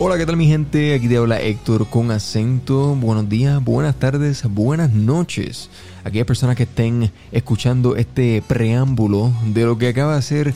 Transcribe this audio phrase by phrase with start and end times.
[0.00, 0.94] Hola, ¿qué tal mi gente?
[0.94, 2.94] Aquí te habla Héctor con acento.
[2.94, 5.70] Buenos días, buenas tardes, buenas noches.
[6.04, 10.54] Aquellas personas que estén escuchando este preámbulo de lo que acaba de ser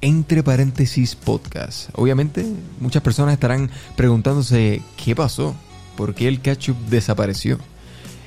[0.00, 1.90] entre paréntesis podcast.
[1.92, 2.46] Obviamente,
[2.80, 5.54] muchas personas estarán preguntándose qué pasó,
[5.94, 7.58] por qué el ketchup desapareció.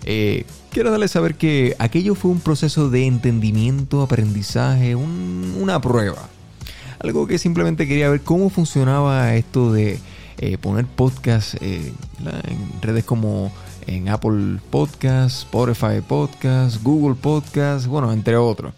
[0.03, 6.29] Eh, quiero darles saber que aquello fue un proceso de entendimiento, aprendizaje, una prueba.
[6.99, 9.97] Algo que simplemente quería ver cómo funcionaba esto de
[10.37, 13.51] eh, poner podcast eh, en redes como
[13.87, 18.73] en Apple Podcast, Spotify Podcast, Google Podcast, bueno, entre otros.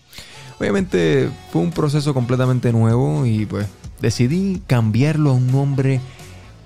[0.59, 3.68] Obviamente fue un proceso completamente nuevo y pues
[4.00, 6.00] decidí cambiarlo a un nombre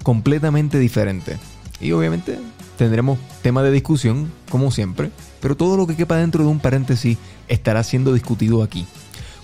[0.03, 1.37] completamente diferente.
[1.81, 2.39] Y obviamente
[2.77, 7.17] tendremos tema de discusión, como siempre, pero todo lo que quepa dentro de un paréntesis
[7.47, 8.85] estará siendo discutido aquí.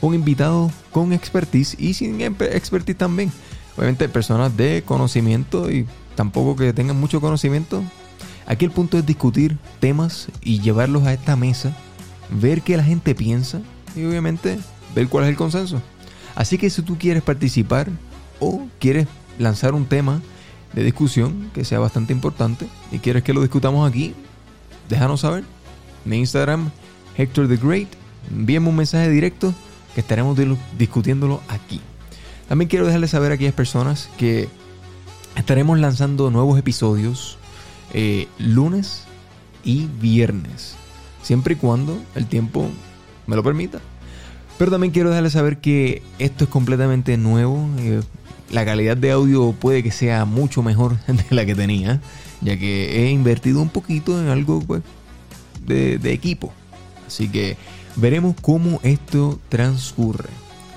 [0.02, 3.32] Un invitado con expertise y sin expertise también
[3.78, 7.84] obviamente personas de conocimiento y tampoco que tengan mucho conocimiento.
[8.48, 11.76] Aquí el punto es discutir temas y llevarlos a esta mesa,
[12.30, 13.60] ver qué la gente piensa
[13.96, 14.60] y obviamente
[14.94, 15.82] ver cuál es el consenso.
[16.36, 17.90] Así que si tú quieres participar
[18.40, 19.08] o quieres
[19.40, 20.22] lanzar un tema
[20.74, 24.14] de discusión que sea bastante importante y quieres que lo discutamos aquí,
[24.90, 25.44] déjanos saber.
[26.04, 26.70] Mi Instagram,
[27.18, 27.88] Hector the Great,
[28.30, 29.54] envíame un mensaje directo
[29.96, 30.38] que estaremos
[30.78, 31.82] discutiéndolo aquí.
[32.48, 34.48] También quiero dejarles saber a aquellas personas que
[35.36, 37.38] estaremos lanzando nuevos episodios
[37.94, 39.04] eh, lunes
[39.64, 40.76] y viernes,
[41.24, 42.70] siempre y cuando el tiempo
[43.28, 43.80] me lo permita.
[44.58, 47.68] Pero también quiero dejarles saber que esto es completamente nuevo.
[47.80, 48.02] Eh,
[48.52, 52.00] la calidad de audio puede que sea mucho mejor de la que tenía,
[52.42, 54.84] ya que he invertido un poquito en algo pues,
[55.66, 56.54] de, de equipo.
[57.08, 57.58] Así que
[57.96, 60.30] veremos cómo esto transcurre.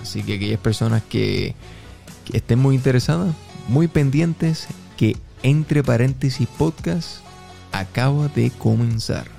[0.03, 1.55] Así que aquellas personas que,
[2.33, 3.35] estén muy interesadas,
[3.69, 4.67] muy pendientes,
[4.97, 7.21] que entre paréntesis podcast
[7.73, 9.38] acaba de comenzar.